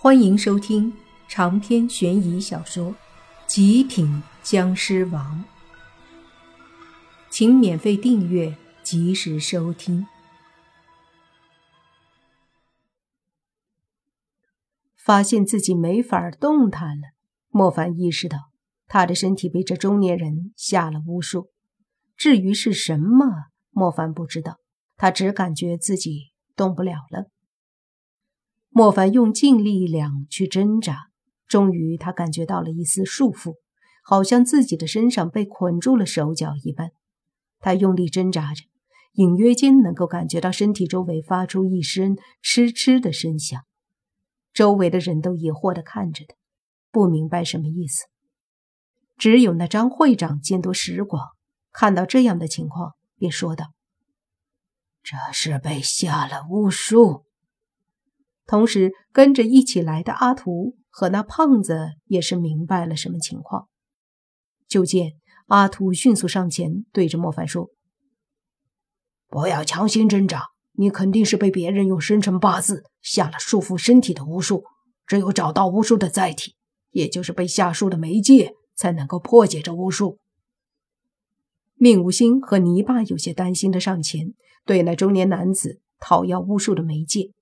[0.00, 0.96] 欢迎收听
[1.26, 2.92] 长篇悬疑小说
[3.48, 5.44] 《极品僵尸王》，
[7.28, 10.06] 请免费订阅，及时收听。
[14.96, 17.08] 发现自己没法动弹了，
[17.48, 18.38] 莫凡意识到
[18.86, 21.50] 他的身体被这中年人下了巫术。
[22.16, 24.58] 至于是什么，莫凡不知道，
[24.96, 27.32] 他只感觉自己动不了了。
[28.78, 31.08] 莫凡用尽力量去挣扎，
[31.48, 33.56] 终于他感觉到了一丝束缚，
[34.04, 36.92] 好像自己的身上被捆住了手脚一般。
[37.58, 38.62] 他用力挣扎着，
[39.14, 43.60] 隐约间能够感觉到身体周围发出一声嗤嗤的声响。
[44.52, 46.36] 周围的人都疑惑地看着他，
[46.92, 48.04] 不明白什么意思。
[49.16, 51.30] 只有那张会长见多识广，
[51.72, 53.72] 看到这样的情况，便说道
[55.02, 57.24] ：“这是被下了巫术。”
[58.48, 63.68] 同时，跟着一起来的阿图和那胖子也是明白了什么情况。
[64.66, 65.12] 就见
[65.48, 67.68] 阿图迅速上前，对着莫凡说
[69.28, 74.64] ：“不要强行挣扎，你肯定是被别人用生辰八字下了束缚身体的巫术。
[75.06, 76.54] 只有找到巫术的载体，
[76.90, 80.16] 也就是被下术的媒介，才能够破解这巫术。”
[81.76, 84.32] 命无心和泥巴有些担心的上前，
[84.64, 87.32] 对那中年男子讨要巫术的媒介。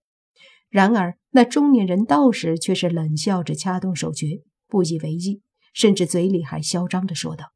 [0.68, 5.42] 然而，那中年人道士却是冷笑着掐动手诀，不以为意，
[5.72, 7.52] 甚至嘴里还嚣张地说道：“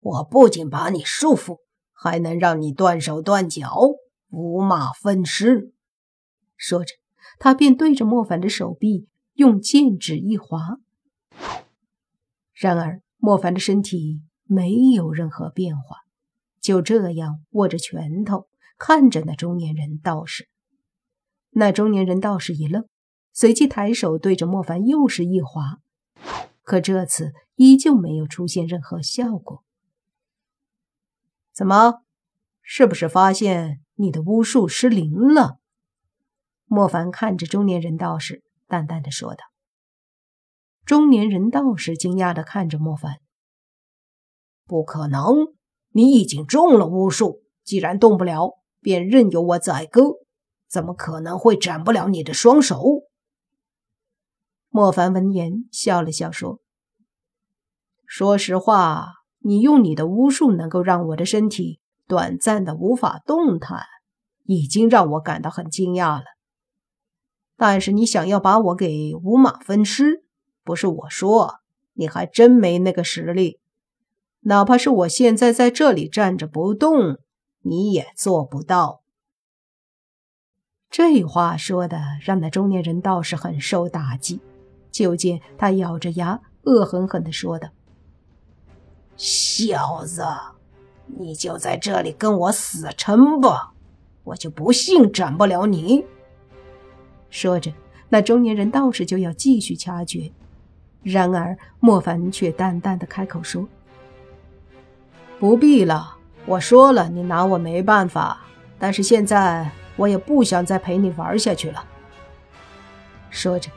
[0.00, 1.60] 我不仅把你束缚，
[1.92, 3.78] 还能让你断手断脚，
[4.30, 5.72] 五马分尸。”
[6.56, 6.94] 说着，
[7.38, 10.78] 他便对着莫凡的手臂用剑指一划。
[12.52, 15.98] 然而，莫凡的身体没有任何变化，
[16.60, 20.48] 就这样握着拳头看着那中年人道士。
[21.58, 22.86] 那中年人道士一愣，
[23.32, 25.78] 随即抬手对着莫凡又是一划，
[26.62, 29.64] 可这次依旧没有出现任何效果。
[31.54, 32.02] 怎么？
[32.60, 35.58] 是不是发现你的巫术失灵了？
[36.66, 39.46] 莫凡看着中年人道士，淡淡的说道。
[40.84, 43.20] 中年人道士惊讶的看着莫凡
[44.68, 45.54] ：“不可能！
[45.92, 50.16] 你已经中了巫术，既然动不了，便任由我宰割。”
[50.68, 53.04] 怎么可能会斩不了你的双手？
[54.68, 56.60] 莫凡闻言笑了笑说
[58.04, 63.86] ：“说实话，你用你的巫术能够让我的身体短暂的无法动弹，
[64.44, 66.24] 已经让我感到很惊讶了。
[67.56, 70.24] 但是你想要把我给五马分尸，
[70.62, 71.60] 不是我说，
[71.94, 73.60] 你还真没那个实力。
[74.40, 77.18] 哪怕是我现在在这里站着不动，
[77.62, 79.00] 你也做不到。”
[80.96, 84.40] 这话说的让那中年人倒是很受打击。
[84.90, 87.68] 就见他咬着牙，恶狠狠地说道
[89.14, 90.24] ：“小子，
[91.04, 93.74] 你就在这里跟我死撑吧，
[94.24, 96.02] 我就不信斩不了你。”
[97.28, 97.70] 说着，
[98.08, 100.32] 那中年人道士就要继续掐诀，
[101.02, 103.68] 然而莫凡却淡淡的开口说
[105.38, 108.40] ：“不必了，我说了，你拿我没办法。
[108.78, 111.84] 但是现在……”我也不想再陪你玩下去了。
[113.30, 113.70] 说着，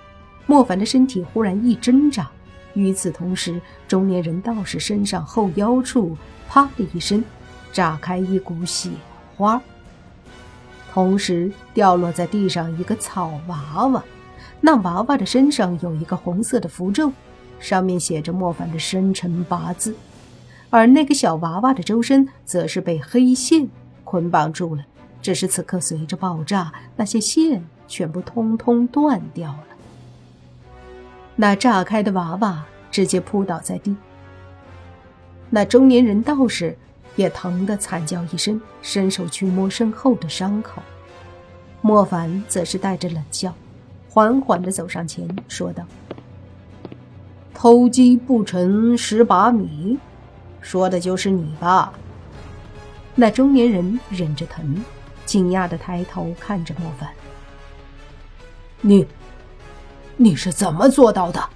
[0.45, 2.29] 莫凡的身体忽然一挣扎，
[2.73, 6.15] 与此同时，中年人道士身上后腰处
[6.47, 7.23] “啪”的一声，
[7.73, 8.89] 炸开一股血
[9.35, 9.61] 花，
[10.91, 14.03] 同时掉落在地上一个草娃娃。
[14.61, 17.11] 那娃娃的身上有一个红色的符咒，
[17.59, 19.95] 上面写着莫凡的生辰八字，
[20.69, 23.69] 而那个小娃娃的周身则是被黑线
[24.03, 24.83] 捆绑住了。
[25.21, 29.63] 只是此刻随着爆炸，那些线全部通通断掉了。
[31.35, 33.95] 那炸开的娃娃直接扑倒在地。
[35.49, 36.77] 那中年人道士
[37.15, 40.81] 也疼得惨叫一声，伸手去摸身后的伤口。
[41.81, 43.53] 莫凡则是带着冷笑，
[44.09, 45.83] 缓缓地走上前，说道
[47.55, 49.97] ：“偷鸡不成蚀把米，
[50.61, 51.93] 说的就是你吧？”
[53.15, 54.83] 那中年人忍着疼。
[55.29, 57.07] 惊讶的抬头看着莫凡
[58.81, 59.05] ：“你，
[60.17, 61.47] 你是怎么做到的？”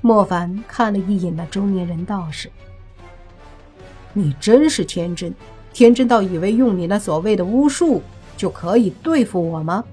[0.00, 2.50] 莫凡看了一眼那中年人道士
[4.14, 5.34] ：“你真是天真，
[5.74, 8.00] 天真到以为用你那所谓的巫术
[8.38, 9.84] 就可以对付我吗？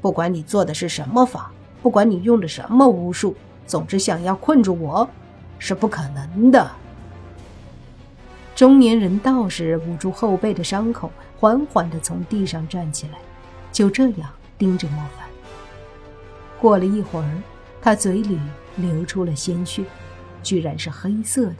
[0.00, 1.50] 不管你做的是什么法，
[1.82, 3.34] 不管你用的什么巫术，
[3.66, 5.10] 总之想要困住我，
[5.58, 6.70] 是不可能的。”
[8.54, 13.18] 中年人道士捂住后背的伤口，缓缓地从地上站起来，
[13.72, 15.28] 就这样盯着莫凡。
[16.60, 17.42] 过了一会儿，
[17.82, 18.38] 他嘴里
[18.76, 19.84] 流出了鲜血，
[20.42, 21.56] 居然是黑色的。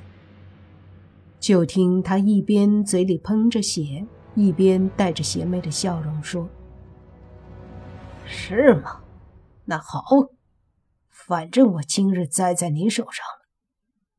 [1.41, 6.49] 就听他一边嘴里喷着血，一边带着邪魅的笑容说
[8.25, 9.01] ：“是吗？
[9.65, 10.01] 那好，
[11.11, 13.49] 反正我今日栽在你手上了，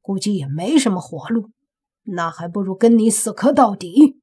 [0.02, 1.50] 估计也没什么活路，
[2.06, 4.22] 那还不如跟你死磕到底。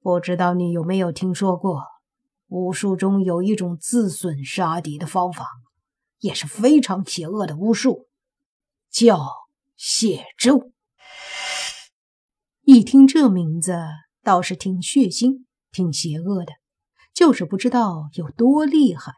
[0.00, 1.82] 不知道你有没有听说过？”
[2.48, 5.46] 巫术中有一种自损杀敌的方法，
[6.18, 8.08] 也是非常邪恶的巫术，
[8.90, 9.24] 叫
[9.76, 10.72] 血咒。
[12.62, 13.78] 一听这名字，
[14.24, 16.54] 倒是挺血腥、挺邪恶的，
[17.14, 19.12] 就是不知道有多厉害。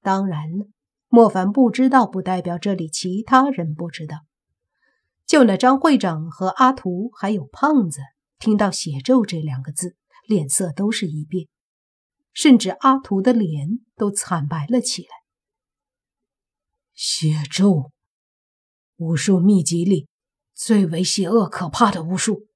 [0.00, 0.66] 当然了，
[1.08, 4.20] 莫凡不知道，不代表这里其他人不知道。
[5.26, 8.00] 就那张会长和阿图还有胖子，
[8.38, 11.48] 听到“血咒”这两个字，脸色都是一变。
[12.32, 15.08] 甚至阿图的脸都惨白了起来。
[16.92, 17.92] 血咒，
[18.96, 20.08] 武术秘籍里
[20.52, 22.48] 最为邪恶可怕的巫术。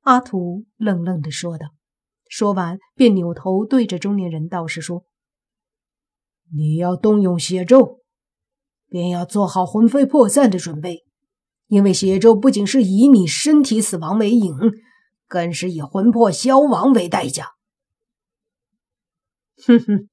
[0.00, 1.68] 阿图愣愣的说道，
[2.28, 5.04] 说完便扭头对着中年人道士说
[6.52, 8.02] ：“你要动用血咒，
[8.88, 11.05] 便要做好魂飞魄散的准备，
[11.66, 14.52] 因为血咒不仅是以你身体死亡为引，
[15.26, 17.52] 更是以魂魄消亡为代价。”
[19.66, 20.08] 哼哼，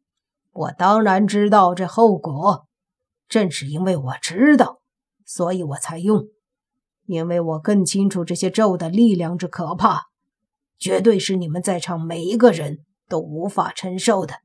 [0.51, 2.67] 我当然知道这后果。
[3.29, 4.81] 正是因为我知道，
[5.25, 6.27] 所以我才用。
[7.05, 10.03] 因为我更清楚这些咒的力量之可怕，
[10.77, 14.35] 绝对是你们在场每一个人都无法承受的。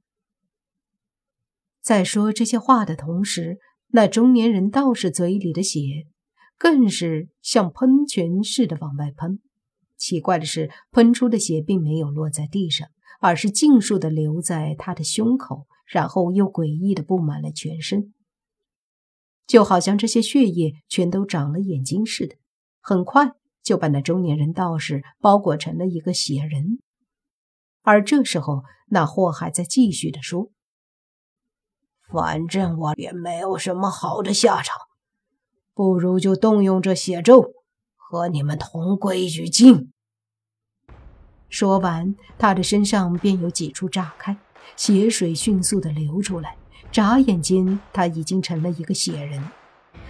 [1.80, 3.58] 在说这些话的同时，
[3.88, 5.80] 那中年人道士嘴里的血
[6.58, 9.40] 更是像喷泉似的往外喷。
[9.96, 12.88] 奇怪的是，喷出的血并没有落在地上。
[13.20, 18.14] 而是尽数的留在他的胸口，然后又诡异的布满了全身，
[19.44, 22.36] 就好像这些血液全都长了眼睛似的。
[22.80, 26.78] 很快就把那中年人道士包裹成了一个血人。
[27.82, 30.52] 而这时候，那货还在继续的说
[32.08, 34.76] ：“反正我也没有什么好的下场，
[35.78, 37.52] 不如就动用这血咒，
[37.96, 39.92] 和你们同归于尽。”
[41.48, 44.36] 说完，他的身上便有几处炸开，
[44.74, 46.56] 血水迅速的流出来。
[46.90, 49.40] 眨眼间，他已经成了一个血人，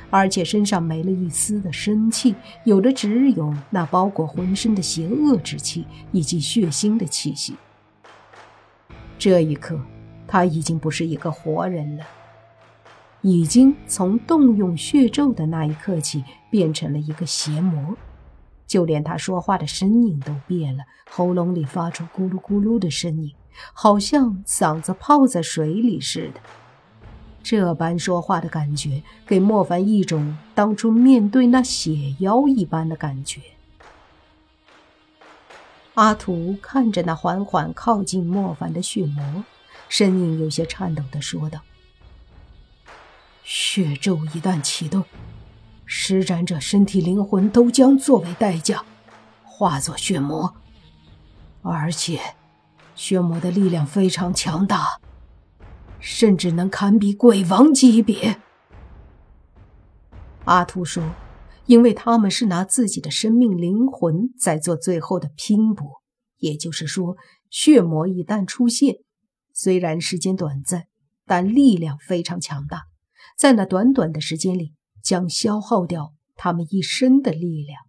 [0.08, 2.34] 而且身上没了一丝的生气，
[2.64, 7.54] 有的只有那包裹浑身的邪恶之气以及血腥的气息。
[9.18, 9.78] 这一刻，
[10.26, 12.06] 他已经不是一个活人了，
[13.22, 17.96] 已经从动用血咒的那一刻起，变成了一个邪魔。
[18.66, 23.32] 就连他说话的声音都变了，喉咙里发出咕噜咕噜的声音，
[23.72, 26.40] 好像嗓子泡在水里似的。
[27.42, 33.40] 这般说话的感觉，给莫凡一种当初面对那血妖一般的感觉。
[35.94, 39.44] 阿图看着那缓缓靠近莫凡的血魔，
[39.88, 41.60] 声音有些颤抖的说道
[43.50, 45.02] ：“血咒一旦启动。”
[45.90, 48.84] 施展者身体、灵魂都将作为代价，
[49.42, 50.54] 化作血魔，
[51.62, 52.20] 而且
[52.94, 55.00] 血魔的力量非常强大，
[55.98, 58.38] 甚至能堪比鬼王级别。
[60.44, 61.14] 阿图说
[61.64, 66.02] ：“因为他们是拿自己的生命、灵魂在做最后的拼搏，
[66.36, 67.16] 也就是说，
[67.48, 68.96] 血魔一旦出现，
[69.54, 70.84] 虽然时间短暂，
[71.24, 72.87] 但力量非常强大，
[73.38, 77.80] 在那短短的时间里。”将消耗掉他们一生的力量。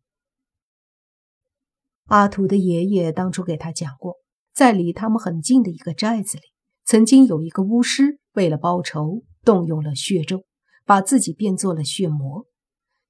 [2.06, 4.15] 阿图的爷爷当初给他讲过，
[4.53, 6.44] 在离他们很近的一个寨子里，
[6.86, 10.46] 曾经有一个巫师为了报仇，动用了血咒，
[10.86, 12.46] 把自己变作了血魔。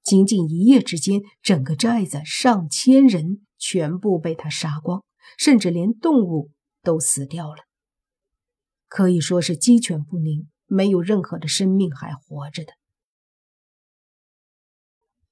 [0.02, 5.04] 仅仅一夜之间，整个寨子上千人全部被他杀光，
[5.38, 6.50] 甚至连动物
[6.82, 7.64] 都死掉了，
[8.88, 12.72] 可以说是鸡犬不宁，没有任何的生命还活着的。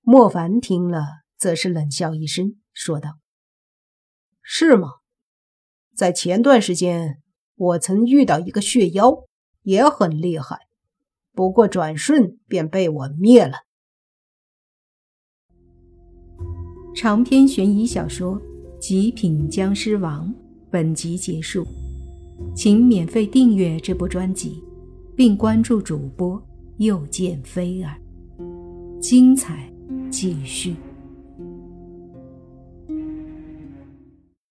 [0.01, 1.05] 莫凡听了，
[1.37, 3.19] 则是冷笑一声，说道
[4.41, 4.87] ：“是吗？
[5.95, 7.21] 在前段时间，
[7.55, 9.25] 我曾遇到一个血妖，
[9.63, 10.59] 也很厉害，
[11.33, 13.57] 不过转瞬便被我灭了。”
[16.95, 18.39] 长篇悬疑小说
[18.79, 20.29] 《极品僵尸王》
[20.71, 21.65] 本集结束，
[22.55, 24.63] 请免费订阅这部专辑，
[25.17, 26.41] 并关注主播
[26.77, 27.99] 又见菲儿，
[29.01, 29.67] 精彩。
[30.09, 30.75] 继续。